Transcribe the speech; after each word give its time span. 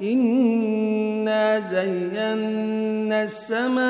إنا 0.00 1.60
زينا 1.60 3.22
السماء 3.22 3.82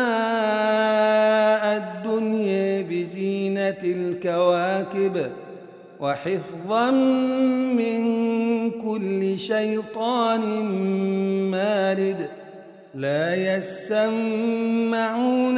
الدنيا 1.77 2.83
بزينة 2.83 3.79
الكواكب 3.84 5.33
وحفظا 6.01 6.91
من 6.91 8.02
كل 8.70 9.38
شيطان 9.38 10.65
مارد 11.51 12.29
لا 12.95 13.57
يسمعون 13.57 14.09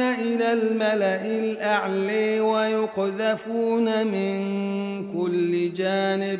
إلى 0.01 0.53
الملأ 0.53 1.39
الأعلي 1.39 2.39
ويقذفون 2.39 4.07
من 4.07 4.45
كل 5.13 5.73
جانب 5.73 6.39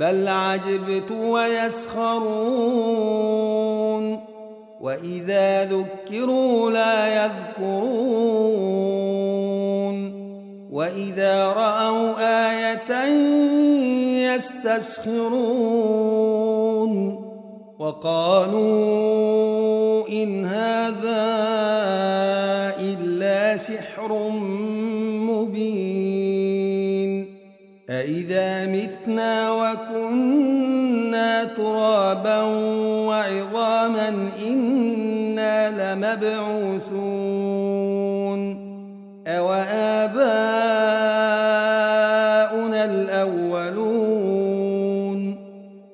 بل 0.00 0.28
عجبت 0.28 1.10
ويسخرون. 1.10 2.20
وإذا 4.80 5.64
ذكروا 5.64 6.70
لا 6.70 7.24
يذكرون. 7.24 7.80
وإذا 10.72 11.46
رأوا 11.46 12.12
آية 12.48 13.04
يستسخرون. 14.34 15.30
وقالوا 17.78 18.88
إن 20.08 20.44
هذا 20.44 21.69
ترابا 32.10 32.42
وعظاما 33.06 34.08
إنا 34.46 35.94
لمبعوثون. 35.94 36.90
أوآباؤنا 39.26 40.10
الأولون. 42.84 44.40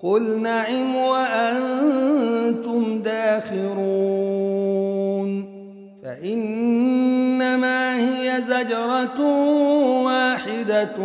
قل 0.02 0.40
نعم 0.40 0.96
وأنتم 0.96 2.98
داخرون. 2.98 3.86
فإنما 6.02 7.96
هي 7.96 8.42
زجرة 8.42 9.20
واحدة 10.04 10.96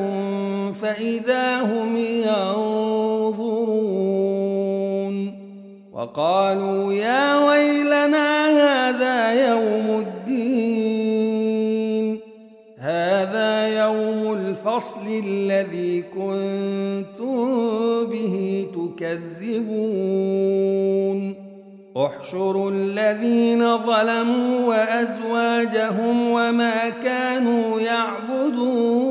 فإذا 0.82 1.62
هم 1.62 1.98
ينظرون 1.98 2.71
وقالوا 6.12 6.94
يا 6.94 7.48
ويلنا 7.48 8.50
هذا 8.50 9.48
يوم 9.50 10.00
الدين. 10.00 11.40
هذا 12.80 13.68
يوم 13.84 14.34
الفصل 14.34 15.08
الذي 15.26 16.02
كنتم 16.02 17.46
به 18.06 18.68
تكذبون. 19.00 19.72
احشروا 21.98 22.72
الذين 22.72 23.78
ظلموا 23.78 24.66
وأزواجهم 24.68 26.30
وما 26.30 26.90
كانوا 26.90 27.80
يعبدون. 27.80 29.11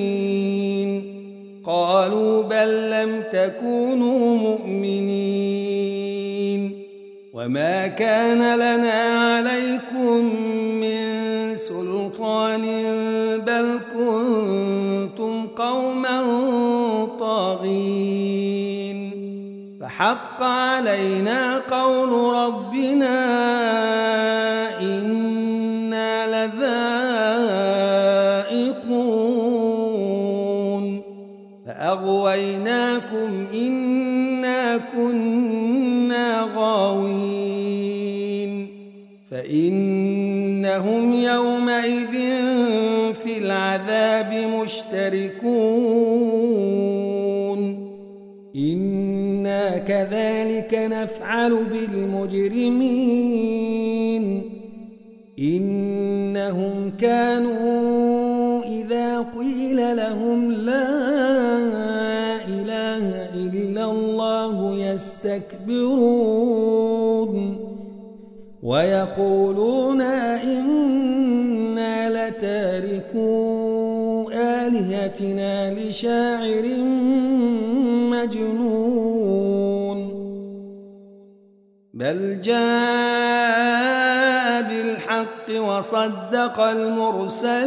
قالوا 1.67 2.43
بل 2.43 2.91
لم 2.91 3.23
تكونوا 3.33 4.37
مؤمنين. 4.39 5.57
وما 7.35 7.87
كان 7.87 8.55
لنا 8.57 9.03
عليكم 9.35 10.35
من 10.81 11.07
سلطان 11.57 12.63
بل 13.47 13.81
كنتم 13.95 15.47
قوما 15.47 16.21
طاغين. 17.21 19.11
فحق 19.81 20.43
علينا 20.43 21.59
قول 21.59 22.35
ربنا 22.35 23.17
العذاب 44.17 44.33
مشتركون. 44.33 45.87
إنا 48.57 49.79
كذلك 49.79 50.75
نفعل 50.75 51.65
بالمجرمين. 51.65 52.83
إنهم 55.39 56.93
كانوا 57.01 58.65
إذا 58.65 59.21
قيل 59.39 59.97
لهم 59.97 60.53
لا 60.53 60.89
إله 62.49 63.35
إلا 63.35 63.91
الله 63.91 64.75
يستكبرون. 64.75 66.17
ويقولون 68.63 70.01
إنا 70.01 70.96
آلهتنا 75.07 75.71
لشاعر 75.71 76.67
مجنون 78.11 80.01
بل 81.95 82.41
جاء 82.41 82.57
بالحق 84.63 85.61
وصدق 85.61 86.61
المرسلين 86.61 87.67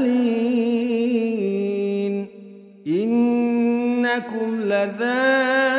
إنكم 2.88 4.62
لذائق 4.62 5.79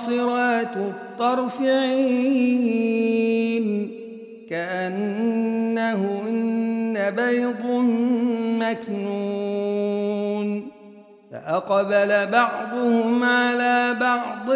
قاصرات 0.00 0.76
الطرف 0.76 1.60
عين 1.62 3.10
كأنهن 4.50 6.00
بيض 7.10 7.66
مكنون 8.60 10.48
فأقبل 11.30 12.26
بعضهم 12.26 13.24
على 13.24 13.96
بعض 14.00 14.54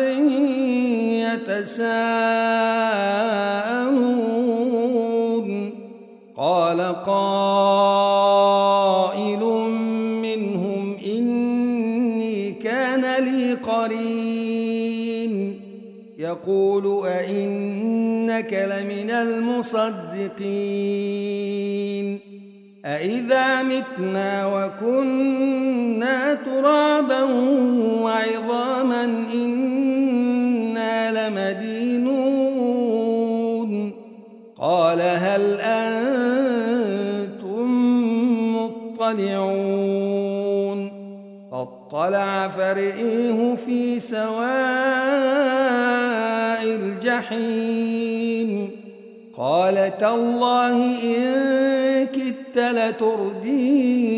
يتساءلون 1.35 1.85
قال 6.37 6.81
قائل 7.02 7.63
يقول 16.44 17.06
أئنك 17.06 18.52
لمن 18.52 19.11
المصدقين 19.11 20.44
أئذا 22.85 23.62
متنا 23.62 24.46
وكنا 24.46 26.35
ترابا 26.35 27.23
وعظاما 28.02 29.05
إنا 29.35 31.29
لمدينون 31.29 32.14
قال 34.56 35.00
هل 35.00 35.61
أنتم 35.61 36.05
مطلعون 38.56 39.85
فاطلع 41.50 42.49
فرئيه 42.49 43.55
في 43.67 44.00
سواء 44.00 45.63
الجحيم 47.32 48.71
قال 49.37 49.99
تالله 49.99 50.76
إن 51.03 52.06
كدت 52.06 52.59
لتردين. 52.59 54.15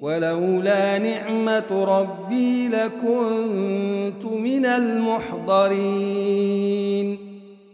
ولولا 0.00 0.98
نعمة 0.98 1.70
ربي 1.70 2.68
لكنت 2.68 4.24
من 4.24 4.66
المحضرين. 4.66 5.78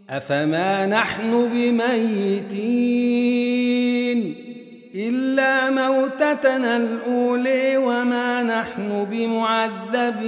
أفما 0.09 0.85
نحن 0.85 1.49
بميتين؟ 1.53 2.47
إلا 4.95 5.69
موتتنا 5.69 6.77
الأولي 6.77 7.77
وما 7.77 8.43
نحن 8.43 9.07
بمعذبين. 9.11 10.27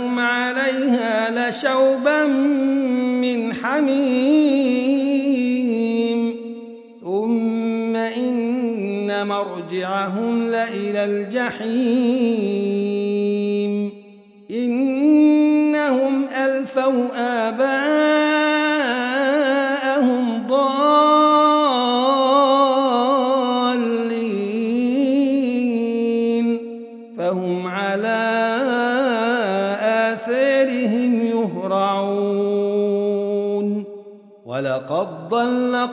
لشوبا 1.51 2.25
من 3.21 3.53
حميم. 3.53 3.91
ثم 7.01 7.95
إن 7.95 9.27
مرجعهم 9.27 10.43
لإلى 10.43 11.05
الجحيم. 11.05 12.90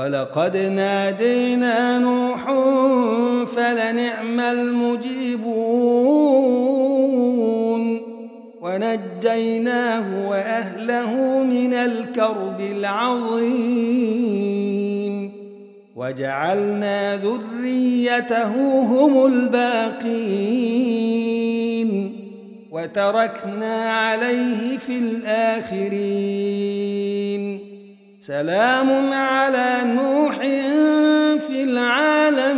ولقد 0.00 0.56
نادينا 0.56 1.98
نوح 1.98 2.44
فنعم 3.46 4.40
المجيبون 4.40 5.50
ونجيناه 8.60 10.28
وأهله 10.28 11.42
من 11.42 11.74
الكرب 11.74 12.60
العظيم 12.60 13.60
وجعلنا 15.96 17.16
ذريته 17.16 18.80
هم 18.82 19.26
الباقين 19.26 20.70
وتركنا 22.70 23.90
عليه 23.92 24.78
في 24.78 24.98
الآخرين 24.98 26.69
سلام 28.30 29.12
على 29.12 29.80
نوح 29.84 30.38
في 31.46 31.62
العالمين. 31.62 32.54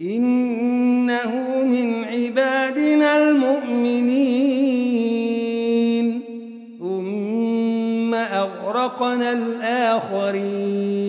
إنه 0.01 1.63
من 1.65 2.03
عبادنا 2.03 3.17
المؤمنين. 3.17 4.35
ثم 6.79 8.13
أغرقنا 8.13 9.33
الآخرين. 9.33 11.04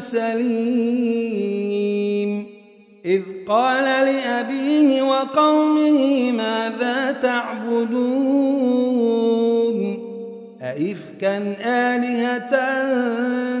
سليم. 0.00 1.80
إذ 3.04 3.22
قال 3.48 3.84
لأبيه 3.84 5.02
وقومه 5.02 6.30
ماذا 6.32 7.12
تعبدون؟ 7.12 7.90
أئفكا 10.62 11.56
آلهة 11.64 12.80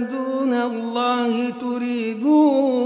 دون 0.00 0.54
الله 0.54 1.50
تريدون؟ 1.60 2.80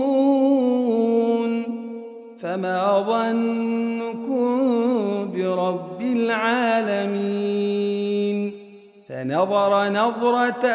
فما 2.42 3.04
ظنكم 3.08 4.58
برب 5.34 6.02
العالمين؟ 6.02 7.64
فنظر 9.08 9.88
نظرة 9.88 10.66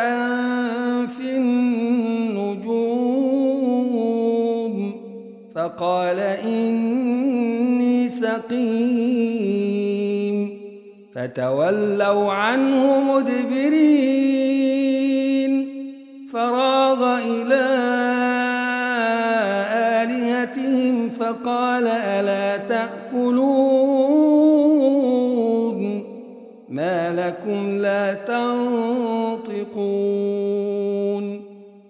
في 1.05 1.37
النجوم 1.37 1.78
فقال 5.59 6.19
إني 6.19 8.09
سقيم. 8.09 8.69
فتولوا 11.15 12.31
عنه 12.31 12.99
مدبرين. 12.99 14.09
فراغ 16.33 17.19
إلى 17.19 17.65
آلهتهم 20.03 21.09
فقال 21.09 21.87
ألا 21.87 22.57
تأكلون؟ 22.57 23.39
ما 26.69 27.13
لكم 27.15 27.69
لا 27.71 28.13
تنطقون. 28.13 29.49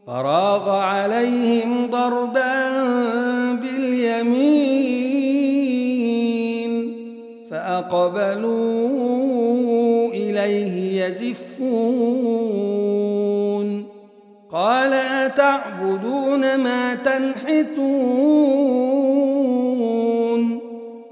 فراغ 0.08 0.70
عليهم 0.70 1.88
ضربا 1.92 2.39
فأقبلوا 8.10 10.10
إليه 10.14 11.06
يزفون 11.06 12.40
قال 14.52 14.94
أتعبدون 14.94 16.56
ما 16.56 16.96
تنحتون 16.96 17.80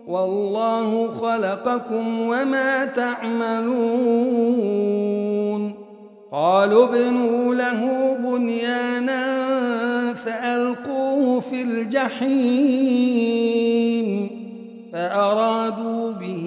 والله 0.07 1.11
خلقكم 1.11 2.21
وما 2.21 2.85
تعملون 2.85 4.47
قالوا 6.31 6.85
ابنوا 6.85 7.55
له 7.55 8.13
بنيانا 8.23 9.37
فألقوه 10.13 11.39
في 11.39 11.61
الجحيم 11.61 13.07
فأرادوا 14.93 16.11
به 16.11 16.46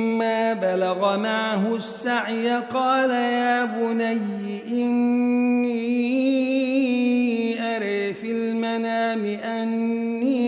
بلغ 0.53 1.17
معه 1.17 1.75
السعي 1.75 2.49
قال 2.73 3.09
يا 3.09 3.65
بني 3.65 4.17
إني 4.71 5.81
أري 7.75 8.13
في 8.13 8.31
المنام 8.31 9.25
أني 9.25 10.41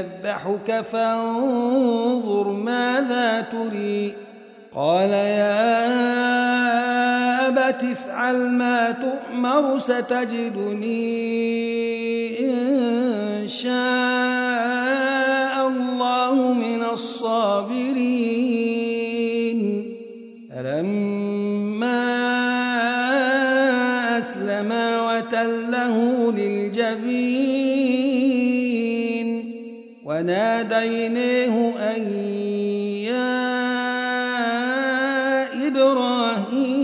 أذبحك 0.00 0.84
فانظر 0.92 2.48
ماذا 2.48 3.40
تري. 3.40 4.12
قال 4.74 5.10
يا 5.10 5.88
أبت 7.48 7.84
افعل 7.84 8.36
ما 8.36 8.90
تؤمر 8.90 9.78
ستجدني 9.78 11.20
إن 12.40 13.48
شاء. 13.48 14.27
وناديناه 30.18 31.54
أن 31.78 32.02
يا 33.06 33.38
إبراهيم 35.68 36.74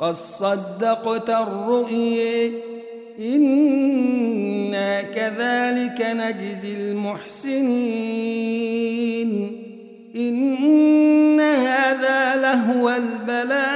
قد 0.00 0.14
صدقت 0.14 1.30
الرؤيا 1.30 2.52
إنا 3.20 5.02
كذلك 5.02 6.06
نجزي 6.10 6.74
المحسنين. 6.76 7.66
إن 10.16 11.40
هذا 11.40 12.36
لهو 12.36 12.90
البلاء 12.90 13.75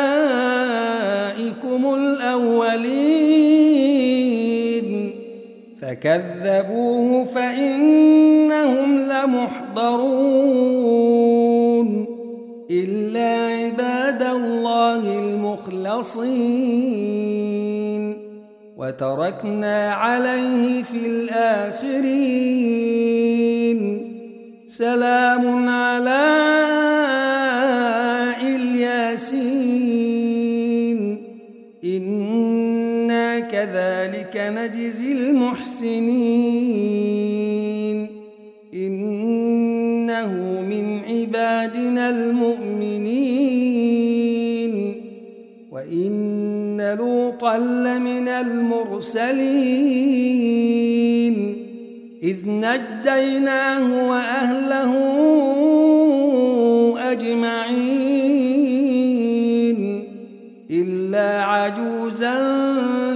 فكذبوه 5.91 7.25
فإنهم 7.25 8.99
لمحضرون 8.99 10.05
إلا 12.71 13.29
عباد 13.29 14.21
الله 14.23 15.19
المخلصين 15.19 16.31
وتركنا 18.77 19.91
عليه 19.93 20.83
في 20.83 21.05
الآخرين. 21.07 22.21
سلام 24.67 25.69
على 25.69 26.60
نجزي 34.61 35.11
المحسنين. 35.11 36.21
إنه 38.73 40.33
من 40.69 40.99
عبادنا 40.99 42.09
المؤمنين. 42.09 43.41
وإن 45.71 46.95
لوطا 46.99 47.57
لمن 47.57 48.27
المرسلين. 48.27 49.61
إذ 52.23 52.37
نجيناه 52.45 54.09
وأهله 54.09 55.20
عجوزا 61.91 62.37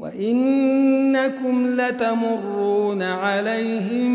وإنكم 0.00 1.66
لتمرون 1.66 3.02
عليهم 3.02 4.14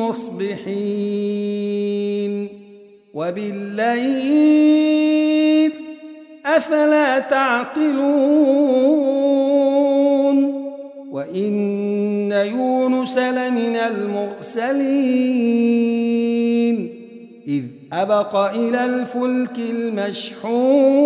مصبحين. 0.00 0.60
وبالليل 3.14 4.50
أفلا 6.46 7.18
تعقلون. 7.18 8.00
وإن 11.12 11.99
يونس 12.32 13.18
لمن 13.18 13.76
المرسلين 13.76 15.30
إذ 17.48 17.62
أبق 17.92 18.36
إلى 18.36 18.84
الفلك 18.84 19.58
المشحون 19.58 21.00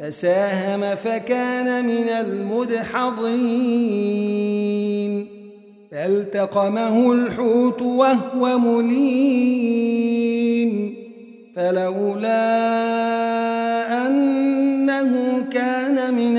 فساهم 0.00 0.96
فكان 0.96 1.86
من 1.86 2.08
المدحضين 2.08 3.26
فالتقمه 5.90 7.12
الحوت 7.12 7.82
وهو 7.82 8.58
مليم 8.58 10.06
فلولا 11.56 12.46
أنه 14.06 15.44
كان 15.50 16.14
من 16.14 16.38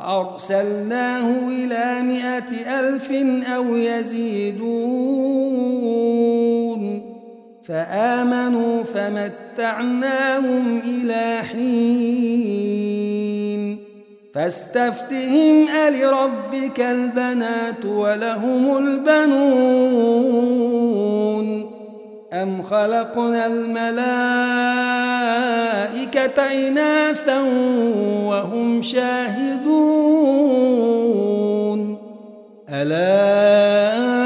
وأرسلناه 0.00 1.48
إلى 1.48 2.02
مائة 2.02 2.80
ألف 2.80 3.12
أو 3.56 3.76
يزيدون 3.76 4.70
فآمنوا 7.64 8.82
فمتعناهم 8.82 10.80
إلى 10.84 11.42
حين 11.42 12.60
فاستفتهم 14.34 15.68
ألربك 15.68 16.80
البنات 16.80 17.84
ولهم 17.84 18.76
البنون 18.76 20.20
أم 22.32 22.62
خلقنا 22.62 23.46
الملائكة 23.46 23.88
إناثا 26.68 27.40
وهم 28.26 28.82
شاهدون؟ 28.82 29.70
ألا 32.68 34.20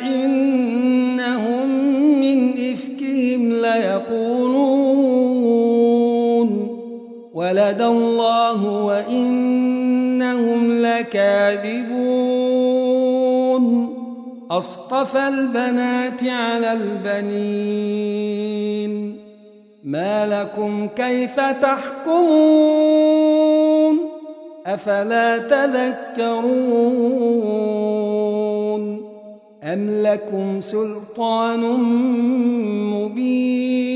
إنهم 0.00 1.68
من 2.20 2.52
إفكهم 2.72 3.52
ليقولون؟ 3.52 4.86
ولد 7.34 7.82
الله 7.82 8.64
وإنهم 8.84 10.72
لكاذبون. 10.82 12.15
أصطفى 14.50 15.28
البنات 15.28 16.24
على 16.24 16.72
البنين. 16.72 18.16
ما 19.84 20.26
لكم 20.26 20.88
كيف 20.96 21.40
تحكمون؟ 21.40 22.86
أفلا 24.66 25.38
تذكرون؟ 25.38 26.36
أم 29.62 30.02
لكم 30.02 30.60
سلطان 30.60 31.60
مبين؟ 32.90 33.95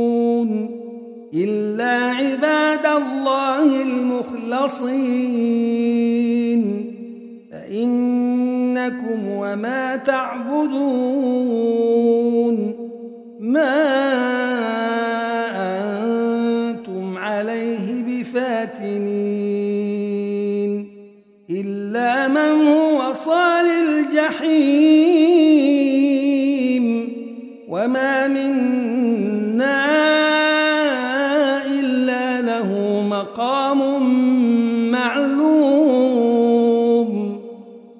إلا 1.33 2.13
عباد 2.15 2.85
الله 2.85 3.81
المخلصين. 3.81 5.01
فإنكم 7.51 9.27
وما 9.27 9.95
تعبدون. 9.95 11.31
ما 13.39 14.40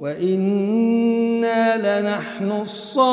وإنا 0.02 1.78
لنحن 1.78 2.52
الصافون 2.52 3.12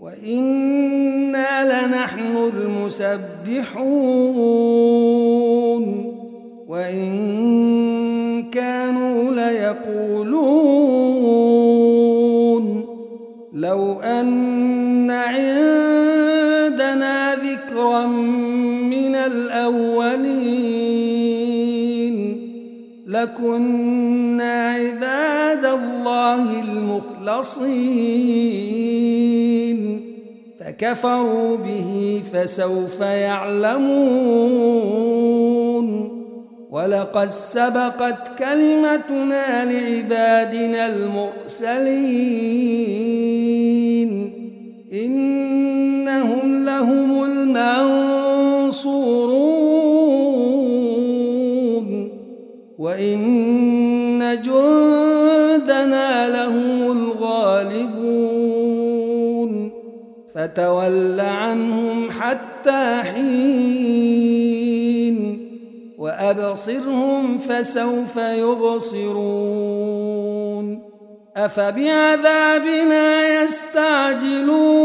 وإنا 0.00 1.86
لنحن 1.86 2.50
المسبحون 2.54 3.84
لكنا 23.34 24.70
عباد 24.70 25.64
الله 25.64 26.62
المخلصين. 26.62 27.60
فكفروا 30.60 31.56
به 31.56 32.22
فسوف 32.32 33.00
يعلمون. 33.00 33.84
ولقد 36.70 37.30
سبقت 37.30 38.38
كلمتنا 38.38 39.72
لعبادنا 39.72 40.86
المرسلين. 40.86 41.90
إنهم 44.92 46.64
لهم 46.64 47.24
المنصورون. 47.24 49.33
وإن 52.94 54.22
جندنا 54.42 56.28
لهم 56.28 56.92
الغالبون. 56.92 57.90
فتول 60.34 61.20
عنهم 61.20 62.10
حتى 62.10 63.02
حين 63.02 63.24
وأبصرهم 65.98 67.38
فسوف 67.38 68.16
يبصرون. 68.16 69.34
أفبعذابنا 71.36 73.06
يستعجلون؟ 73.42 74.84